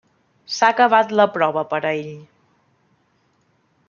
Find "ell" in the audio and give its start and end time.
2.01-2.11